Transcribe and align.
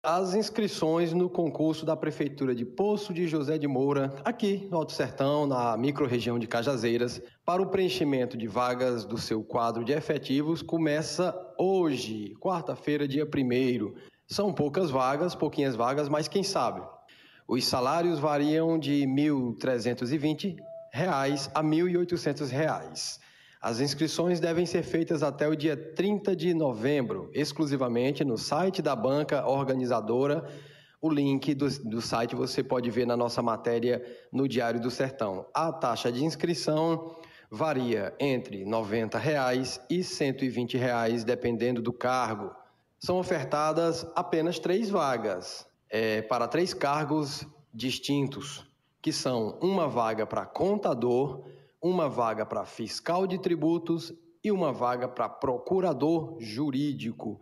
As 0.00 0.32
inscrições 0.32 1.12
no 1.12 1.28
concurso 1.28 1.84
da 1.84 1.96
Prefeitura 1.96 2.54
de 2.54 2.64
Poço 2.64 3.12
de 3.12 3.26
José 3.26 3.58
de 3.58 3.66
Moura, 3.66 4.14
aqui 4.24 4.68
no 4.70 4.76
Alto 4.76 4.92
Sertão, 4.92 5.44
na 5.44 5.76
microrregião 5.76 6.38
de 6.38 6.46
Cajazeiras, 6.46 7.20
para 7.44 7.60
o 7.60 7.66
preenchimento 7.66 8.36
de 8.36 8.46
vagas 8.46 9.04
do 9.04 9.18
seu 9.18 9.42
quadro 9.42 9.84
de 9.84 9.92
efetivos, 9.92 10.62
começa 10.62 11.36
hoje, 11.58 12.36
quarta-feira, 12.40 13.08
dia 13.08 13.24
1. 13.24 13.92
São 14.24 14.52
poucas 14.52 14.88
vagas, 14.88 15.34
pouquinhas 15.34 15.74
vagas, 15.74 16.08
mas 16.08 16.28
quem 16.28 16.44
sabe? 16.44 16.80
Os 17.48 17.66
salários 17.66 18.20
variam 18.20 18.78
de 18.78 19.00
R$ 19.00 19.06
1.320 19.06 20.58
a 20.94 21.60
R$ 21.60 21.66
1.800. 21.66 23.18
As 23.60 23.80
inscrições 23.80 24.38
devem 24.38 24.64
ser 24.64 24.84
feitas 24.84 25.22
até 25.22 25.48
o 25.48 25.56
dia 25.56 25.76
30 25.76 26.36
de 26.36 26.54
novembro, 26.54 27.28
exclusivamente 27.34 28.24
no 28.24 28.38
site 28.38 28.80
da 28.80 28.94
banca 28.94 29.48
organizadora. 29.48 30.48
O 31.00 31.10
link 31.10 31.54
do, 31.54 31.68
do 31.88 32.00
site 32.00 32.36
você 32.36 32.62
pode 32.62 32.88
ver 32.90 33.06
na 33.06 33.16
nossa 33.16 33.42
matéria 33.42 34.00
no 34.32 34.46
Diário 34.46 34.80
do 34.80 34.90
Sertão. 34.90 35.44
A 35.52 35.72
taxa 35.72 36.12
de 36.12 36.24
inscrição 36.24 37.16
varia 37.50 38.14
entre 38.20 38.64
90 38.64 39.18
reais 39.18 39.80
e 39.90 40.04
120 40.04 40.76
reais, 40.76 41.24
dependendo 41.24 41.82
do 41.82 41.92
cargo. 41.92 42.54
São 43.00 43.18
ofertadas 43.18 44.06
apenas 44.14 44.58
três 44.58 44.88
vagas 44.88 45.66
é, 45.90 46.22
para 46.22 46.46
três 46.46 46.74
cargos 46.74 47.46
distintos, 47.72 48.64
que 49.00 49.12
são 49.12 49.58
uma 49.60 49.88
vaga 49.88 50.26
para 50.26 50.46
contador, 50.46 51.44
uma 51.82 52.08
vaga 52.08 52.44
para 52.44 52.64
fiscal 52.64 53.26
de 53.26 53.38
tributos 53.38 54.12
e 54.42 54.50
uma 54.50 54.72
vaga 54.72 55.08
para 55.08 55.28
procurador 55.28 56.36
jurídico. 56.40 57.40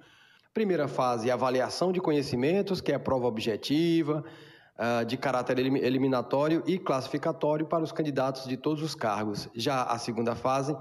Primeira 0.52 0.88
fase, 0.88 1.30
avaliação 1.30 1.92
de 1.92 2.00
conhecimentos, 2.00 2.80
que 2.80 2.92
é 2.92 2.94
a 2.94 3.00
prova 3.00 3.26
objetiva, 3.26 4.24
ah, 4.78 5.04
de 5.04 5.16
caráter 5.16 5.58
eliminatório 5.58 6.62
e 6.66 6.78
classificatório 6.78 7.66
para 7.66 7.84
os 7.84 7.92
candidatos 7.92 8.46
de 8.46 8.56
todos 8.56 8.82
os 8.82 8.94
cargos. 8.94 9.48
Já 9.54 9.82
a 9.84 9.98
segunda 9.98 10.34
fase, 10.34 10.76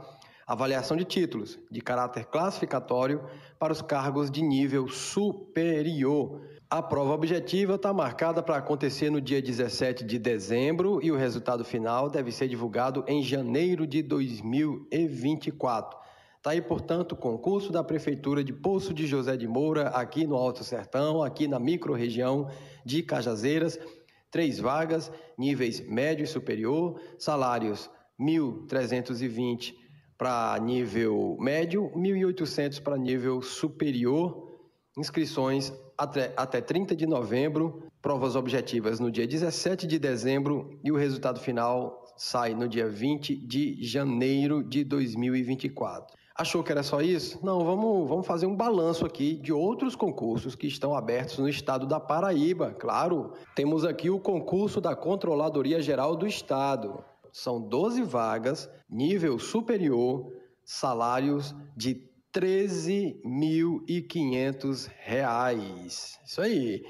avaliação 0.46 0.96
de 0.96 1.06
títulos, 1.06 1.58
de 1.72 1.82
caráter 1.82 2.26
classificatório 2.26 3.24
para 3.58 3.74
os 3.74 3.82
cargos 3.82 4.30
de 4.30 4.42
nível 4.42 4.88
superior. 4.88 6.42
A 6.68 6.82
prova 6.82 7.14
objetiva 7.14 7.76
está 7.76 7.94
marcada 7.94 8.42
para 8.42 8.58
acontecer 8.58 9.12
no 9.12 9.22
dia 9.22 9.40
17 9.40 10.04
de 10.04 10.18
dezembro 10.18 11.00
e 11.02 11.12
o 11.12 11.16
resultado 11.16 11.64
final 11.64 12.10
deve 12.10 12.32
ser 12.32 12.48
divulgado 12.48 13.06
em 13.08 13.22
janeiro 13.22 13.86
de 13.86 14.02
2024. 14.02 15.96
Está 16.38 16.50
aí, 16.52 16.62
portanto, 16.62 17.12
o 17.12 17.16
concurso 17.16 17.72
da 17.72 17.84
Prefeitura 17.84 18.44
de 18.44 18.52
Poço 18.52 18.96
de 18.96 19.06
José 19.06 19.38
de 19.38 19.48
Moura, 19.48 19.90
aqui 19.90 20.26
no 20.26 20.36
Alto 20.36 20.64
Sertão, 20.64 21.22
aqui 21.22 21.48
na 21.48 21.60
microrregião 21.60 22.50
de 22.84 23.04
Cajazeiras. 23.04 23.78
Três 24.32 24.58
vagas, 24.58 25.12
níveis 25.38 25.88
médio 25.88 26.24
e 26.24 26.28
superior, 26.28 27.00
salários 27.20 27.92
1.320 28.20 29.76
para 30.18 30.58
nível 30.60 31.38
médio, 31.40 31.92
1.800 31.96 32.82
para 32.82 32.98
nível 32.98 33.40
superior. 33.44 34.55
Inscrições 34.98 35.74
até, 35.98 36.34
até 36.38 36.62
30 36.62 36.96
de 36.96 37.06
novembro, 37.06 37.84
provas 38.02 38.36
objetivas 38.36 38.98
no 39.00 39.12
dia 39.12 39.28
17 39.28 39.86
de 39.86 40.00
dezembro 40.00 40.80
e 40.84 40.92
o 40.92 40.96
resultado 40.96 41.40
final 41.40 42.06
sai 42.16 42.54
no 42.54 42.68
dia 42.68 42.88
20 42.88 43.36
de 43.36 43.84
janeiro 43.84 44.64
de 44.64 44.86
2024. 44.86 46.16
Achou 46.38 46.64
que 46.64 46.72
era 46.72 46.84
só 46.84 47.02
isso? 47.02 47.40
Não, 47.44 47.64
vamos, 47.64 48.08
vamos 48.08 48.26
fazer 48.26 48.46
um 48.46 48.56
balanço 48.56 49.06
aqui 49.06 49.36
de 49.36 49.52
outros 49.52 49.96
concursos 49.96 50.56
que 50.56 50.68
estão 50.68 50.96
abertos 50.96 51.40
no 51.40 51.48
estado 51.48 51.86
da 51.86 52.00
Paraíba. 52.00 52.74
Claro, 52.74 53.34
temos 53.54 53.84
aqui 53.84 54.10
o 54.10 54.20
concurso 54.20 54.80
da 54.80 54.96
Controladoria 54.96 55.82
Geral 55.82 56.16
do 56.16 56.28
Estado. 56.28 57.04
São 57.34 57.62
12 57.62 58.04
vagas, 58.04 58.70
nível 58.90 59.40
superior, 59.40 60.32
salários 60.64 61.54
de 61.76 61.96
13.500 62.36 64.90
reais. 65.00 66.20
Isso 66.26 66.42
aí. 66.42 66.84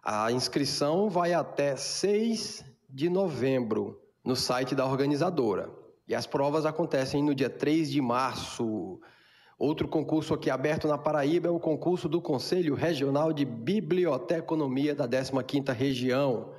A 0.00 0.30
inscrição 0.30 1.10
vai 1.10 1.32
até 1.32 1.74
6 1.74 2.64
de 2.88 3.08
novembro 3.08 4.00
no 4.24 4.36
site 4.36 4.72
da 4.72 4.86
organizadora. 4.86 5.68
E 6.06 6.14
as 6.14 6.28
provas 6.28 6.64
acontecem 6.64 7.24
no 7.24 7.34
dia 7.34 7.50
3 7.50 7.90
de 7.90 8.00
março. 8.00 9.00
Outro 9.58 9.88
concurso 9.88 10.32
aqui 10.32 10.48
aberto 10.48 10.86
na 10.86 10.96
Paraíba 10.96 11.48
é 11.48 11.50
o 11.50 11.58
concurso 11.58 12.08
do 12.08 12.22
Conselho 12.22 12.76
Regional 12.76 13.32
de 13.32 13.44
Biblioteconomia 13.44 14.94
da 14.94 15.08
15ª 15.08 15.72
Região. 15.72 16.54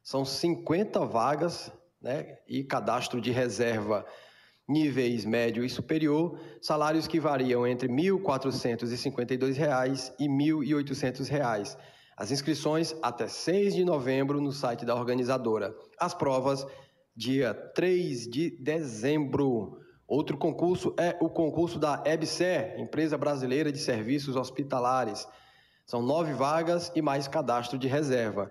São 0.00 0.24
50 0.24 1.04
vagas 1.06 1.72
né, 2.00 2.38
e 2.46 2.62
cadastro 2.62 3.20
de 3.20 3.32
reserva 3.32 4.06
níveis 4.70 5.24
médio 5.24 5.64
e 5.64 5.68
superior, 5.68 6.38
salários 6.62 7.08
que 7.08 7.18
variam 7.18 7.66
entre 7.66 7.88
R$ 7.88 7.94
1.452 7.94 10.12
e 10.16 10.22
R$ 10.22 10.28
1.800. 10.28 11.76
As 12.16 12.30
inscrições 12.30 12.94
até 13.02 13.26
6 13.26 13.74
de 13.74 13.84
novembro 13.84 14.40
no 14.40 14.52
site 14.52 14.84
da 14.84 14.94
organizadora. 14.94 15.74
As 15.98 16.14
provas 16.14 16.64
dia 17.16 17.52
3 17.52 18.28
de 18.28 18.50
dezembro. 18.62 19.80
Outro 20.06 20.38
concurso 20.38 20.94
é 20.96 21.16
o 21.20 21.28
concurso 21.28 21.76
da 21.78 22.02
EBSER, 22.06 22.78
Empresa 22.78 23.18
Brasileira 23.18 23.72
de 23.72 23.78
Serviços 23.78 24.36
Hospitalares. 24.36 25.26
São 25.84 26.00
nove 26.00 26.32
vagas 26.32 26.92
e 26.94 27.02
mais 27.02 27.26
cadastro 27.26 27.76
de 27.76 27.88
reserva. 27.88 28.48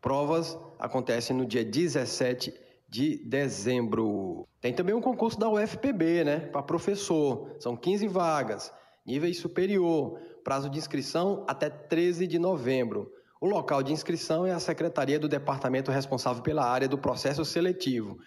Provas 0.00 0.58
acontecem 0.78 1.36
no 1.36 1.46
dia 1.46 1.64
17 1.64 2.52
de 2.88 3.16
dezembro. 3.24 4.48
Tem 4.60 4.74
também 4.74 4.94
um 4.94 5.00
concurso 5.00 5.38
da 5.38 5.48
UFPB, 5.48 6.24
né, 6.24 6.40
para 6.40 6.60
professor. 6.62 7.54
São 7.60 7.76
15 7.76 8.08
vagas, 8.08 8.72
nível 9.06 9.32
superior. 9.32 10.18
Prazo 10.42 10.68
de 10.68 10.78
inscrição 10.78 11.44
até 11.46 11.70
13 11.70 12.26
de 12.26 12.38
novembro. 12.38 13.12
O 13.40 13.48
local 13.48 13.82
de 13.82 13.90
inscrição 13.90 14.46
é 14.46 14.52
a 14.52 14.60
secretaria 14.60 15.18
do 15.18 15.26
departamento 15.26 15.90
responsável 15.90 16.42
pela 16.42 16.62
área 16.62 16.86
do 16.86 16.98
processo 16.98 17.42
seletivo. 17.42 18.18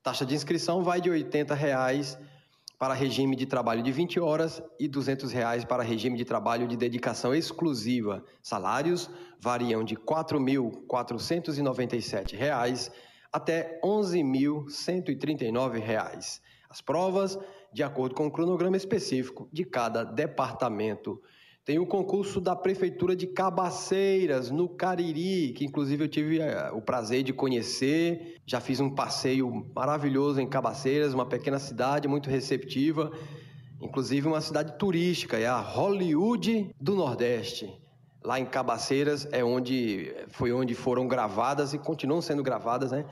Taxa 0.00 0.24
de 0.24 0.36
inscrição 0.36 0.84
vai 0.84 1.00
de 1.00 1.10
80 1.10 1.52
reais 1.52 2.16
para 2.78 2.94
regime 2.94 3.34
de 3.34 3.44
trabalho 3.44 3.82
de 3.82 3.90
20 3.90 4.20
horas 4.20 4.62
e 4.78 4.86
200 4.86 5.32
reais 5.32 5.64
para 5.64 5.82
regime 5.82 6.16
de 6.16 6.24
trabalho 6.24 6.68
de 6.68 6.76
dedicação 6.76 7.34
exclusiva. 7.34 8.24
Salários 8.40 9.10
variam 9.40 9.82
de 9.82 9.96
4.497 9.96 12.36
reais 12.36 12.88
até 13.32 13.80
11.139 13.84 15.80
reais. 15.80 16.40
As 16.70 16.80
provas, 16.80 17.36
de 17.72 17.82
acordo 17.82 18.14
com 18.14 18.28
o 18.28 18.30
cronograma 18.30 18.76
específico 18.76 19.48
de 19.52 19.64
cada 19.64 20.04
departamento. 20.04 21.20
Tem 21.64 21.78
o 21.78 21.86
concurso 21.86 22.40
da 22.40 22.56
Prefeitura 22.56 23.14
de 23.14 23.24
Cabaceiras, 23.24 24.50
no 24.50 24.68
Cariri, 24.68 25.52
que 25.52 25.64
inclusive 25.64 26.02
eu 26.02 26.08
tive 26.08 26.40
eh, 26.40 26.72
o 26.72 26.82
prazer 26.82 27.22
de 27.22 27.32
conhecer. 27.32 28.34
Já 28.44 28.60
fiz 28.60 28.80
um 28.80 28.90
passeio 28.90 29.70
maravilhoso 29.72 30.40
em 30.40 30.48
Cabaceiras, 30.48 31.14
uma 31.14 31.24
pequena 31.24 31.60
cidade 31.60 32.08
muito 32.08 32.28
receptiva, 32.28 33.12
inclusive 33.80 34.26
uma 34.26 34.40
cidade 34.40 34.76
turística, 34.76 35.38
é 35.38 35.46
a 35.46 35.60
Hollywood 35.60 36.74
do 36.80 36.96
Nordeste. 36.96 37.72
Lá 38.24 38.40
em 38.40 38.44
Cabaceiras 38.44 39.28
é 39.30 39.44
onde 39.44 40.12
foi 40.30 40.52
onde 40.52 40.74
foram 40.74 41.06
gravadas 41.06 41.72
e 41.72 41.78
continuam 41.78 42.20
sendo 42.20 42.42
gravadas, 42.42 42.90
né? 42.90 43.04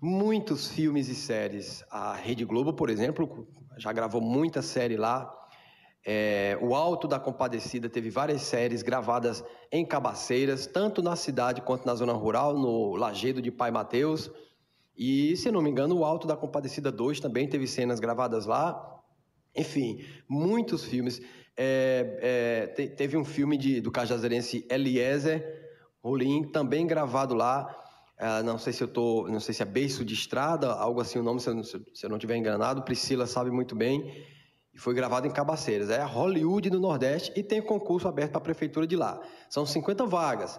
Muitos 0.00 0.68
filmes 0.68 1.08
e 1.08 1.14
séries. 1.16 1.82
A 1.90 2.14
Rede 2.14 2.44
Globo, 2.44 2.72
por 2.72 2.88
exemplo, 2.88 3.48
já 3.76 3.92
gravou 3.92 4.20
muita 4.20 4.62
série 4.62 4.96
lá. 4.96 5.39
É, 6.04 6.58
o 6.62 6.74
Alto 6.74 7.06
da 7.06 7.20
Compadecida 7.20 7.88
teve 7.88 8.08
várias 8.08 8.42
séries 8.42 8.82
gravadas 8.82 9.44
em 9.70 9.84
Cabaceiras, 9.84 10.66
tanto 10.66 11.02
na 11.02 11.14
cidade 11.14 11.60
quanto 11.60 11.84
na 11.84 11.94
zona 11.94 12.12
rural, 12.12 12.58
no 12.58 12.96
Lagedo 12.96 13.42
de 13.42 13.50
Pai 13.50 13.70
Mateus. 13.70 14.30
E, 14.96 15.36
se 15.36 15.50
não 15.50 15.62
me 15.62 15.70
engano, 15.70 15.98
o 15.98 16.04
Alto 16.04 16.26
da 16.26 16.36
Compadecida 16.36 16.90
2 16.90 17.20
também 17.20 17.48
teve 17.48 17.66
cenas 17.66 18.00
gravadas 18.00 18.46
lá. 18.46 19.00
Enfim, 19.54 20.04
muitos 20.28 20.84
filmes. 20.84 21.20
É, 21.56 22.18
é, 22.22 22.66
te, 22.68 22.88
teve 22.88 23.16
um 23.16 23.24
filme 23.24 23.58
de, 23.58 23.80
do 23.80 23.90
cajazeirense 23.90 24.66
Eliezer 24.70 25.44
Rolim, 26.02 26.44
também 26.44 26.86
gravado 26.86 27.34
lá. 27.34 27.76
É, 28.18 28.42
não 28.42 28.58
sei 28.58 28.72
se 28.72 28.82
eu 28.82 28.88
tô, 28.88 29.28
não 29.28 29.40
sei 29.40 29.52
se 29.52 29.62
é 29.62 29.66
Beiço 29.66 30.02
de 30.04 30.14
Estrada, 30.14 30.72
algo 30.72 31.00
assim 31.00 31.18
o 31.18 31.22
nome, 31.22 31.40
se 31.40 31.50
eu, 31.50 31.62
se 31.62 32.06
eu 32.06 32.08
não 32.08 32.16
estiver 32.16 32.36
enganado. 32.36 32.82
Priscila 32.82 33.26
sabe 33.26 33.50
muito 33.50 33.74
bem 33.74 34.24
foi 34.80 34.94
gravado 34.94 35.26
em 35.26 35.30
Cabaceiras. 35.30 35.90
É 35.90 36.00
a 36.00 36.06
Hollywood 36.06 36.70
do 36.70 36.80
Nordeste 36.80 37.30
e 37.36 37.42
tem 37.42 37.60
concurso 37.60 38.08
aberto 38.08 38.30
para 38.32 38.38
a 38.38 38.44
prefeitura 38.44 38.86
de 38.86 38.96
lá. 38.96 39.20
São 39.48 39.66
50 39.66 40.06
vagas, 40.06 40.58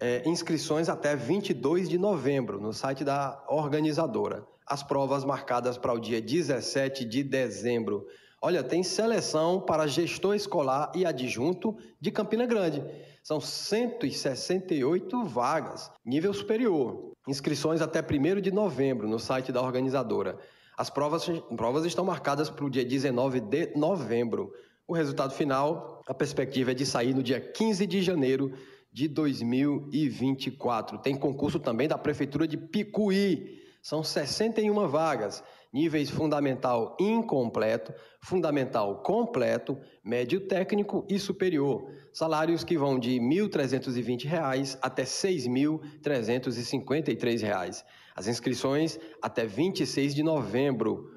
É, 0.00 0.26
inscrições 0.26 0.88
até 0.88 1.14
22 1.14 1.86
de 1.88 1.98
novembro 1.98 2.58
no 2.60 2.72
site 2.72 3.04
da 3.04 3.44
organizadora. 3.46 4.44
As 4.66 4.82
provas 4.82 5.24
marcadas 5.24 5.76
para 5.76 5.92
o 5.92 6.00
dia 6.00 6.22
17 6.22 7.04
de 7.04 7.22
dezembro. 7.22 8.06
Olha, 8.44 8.64
tem 8.64 8.82
seleção 8.82 9.60
para 9.60 9.86
gestor 9.86 10.34
escolar 10.34 10.90
e 10.96 11.06
adjunto 11.06 11.76
de 12.00 12.10
Campina 12.10 12.44
Grande. 12.44 12.84
São 13.22 13.40
168 13.40 15.24
vagas, 15.26 15.92
nível 16.04 16.34
superior. 16.34 17.12
Inscrições 17.28 17.80
até 17.80 18.00
1 18.00 18.40
de 18.40 18.50
novembro 18.50 19.06
no 19.08 19.20
site 19.20 19.52
da 19.52 19.62
organizadora. 19.62 20.36
As 20.76 20.90
provas, 20.90 21.24
provas 21.56 21.84
estão 21.84 22.04
marcadas 22.04 22.50
para 22.50 22.64
o 22.64 22.70
dia 22.70 22.84
19 22.84 23.38
de 23.38 23.76
novembro. 23.76 24.52
O 24.88 24.92
resultado 24.92 25.32
final, 25.32 26.02
a 26.08 26.12
perspectiva 26.12 26.72
é 26.72 26.74
de 26.74 26.84
sair 26.84 27.14
no 27.14 27.22
dia 27.22 27.40
15 27.40 27.86
de 27.86 28.02
janeiro 28.02 28.52
de 28.92 29.06
2024. 29.06 30.98
Tem 30.98 31.14
concurso 31.14 31.60
também 31.60 31.86
da 31.86 31.96
Prefeitura 31.96 32.48
de 32.48 32.56
Picuí. 32.56 33.62
São 33.80 34.02
61 34.02 34.88
vagas 34.88 35.44
níveis 35.72 36.10
fundamental 36.10 36.94
incompleto, 37.00 37.94
fundamental 38.20 39.02
completo, 39.02 39.78
médio 40.04 40.40
técnico 40.40 41.06
e 41.08 41.18
superior. 41.18 41.90
Salários 42.12 42.62
que 42.62 42.76
vão 42.76 42.98
de 42.98 43.18
R$ 43.18 43.24
1.320 43.24 44.78
até 44.82 45.00
R$ 45.02 45.08
6.353. 45.08 47.82
As 48.14 48.26
inscrições 48.26 49.00
até 49.22 49.46
26 49.46 50.14
de 50.14 50.22
novembro. 50.22 51.10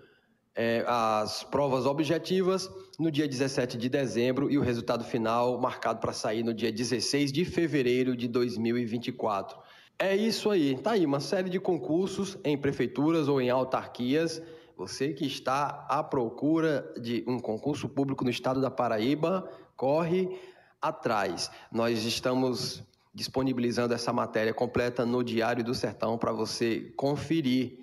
É, 0.58 0.86
as 0.88 1.44
provas 1.44 1.86
objetivas 1.86 2.72
no 2.98 3.12
dia 3.12 3.28
17 3.28 3.78
de 3.78 3.90
dezembro 3.90 4.50
e 4.50 4.58
o 4.58 4.62
resultado 4.62 5.04
final 5.04 5.60
marcado 5.60 6.00
para 6.00 6.14
sair 6.14 6.44
no 6.44 6.54
dia 6.54 6.72
16 6.72 7.34
de 7.34 7.44
fevereiro 7.44 8.16
de 8.16 8.30
2024. 8.30 9.58
É 9.98 10.14
isso 10.16 10.50
aí. 10.50 10.78
Tá 10.78 10.92
aí 10.92 11.06
uma 11.06 11.22
série 11.22 11.50
de 11.50 11.60
concursos 11.60 12.38
em 12.44 12.58
prefeituras 12.58 13.30
ou 13.30 13.40
em 13.40 13.50
autarquias. 13.50 14.42
Você 14.76 15.14
que 15.14 15.26
está 15.26 15.86
à 15.90 16.04
procura 16.04 16.94
de 17.00 17.24
um 17.26 17.40
concurso 17.40 17.88
público 17.88 18.26
no 18.26 18.30
estado 18.30 18.60
da 18.60 18.70
Paraíba, 18.70 19.50
corre 19.78 20.38
atrás. 20.82 21.50
Nós 21.72 22.04
estamos 22.04 22.84
disponibilizando 23.14 23.94
essa 23.94 24.12
matéria 24.12 24.54
completa 24.54 25.06
no 25.06 25.24
Diário 25.24 25.64
do 25.64 25.74
Sertão 25.74 26.18
para 26.18 26.34
você 26.34 26.92
conferir. 26.98 27.80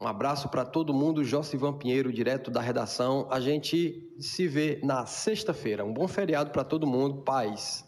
Um 0.00 0.06
abraço 0.06 0.48
para 0.48 0.64
todo 0.64 0.94
mundo, 0.94 1.24
Josivan 1.24 1.72
Pinheiro, 1.72 2.12
direto 2.12 2.48
da 2.48 2.60
redação. 2.60 3.26
A 3.28 3.40
gente 3.40 4.08
se 4.20 4.46
vê 4.46 4.78
na 4.84 5.04
sexta-feira. 5.04 5.84
Um 5.84 5.92
bom 5.92 6.06
feriado 6.06 6.50
para 6.50 6.62
todo 6.62 6.86
mundo. 6.86 7.22
Paz. 7.22 7.84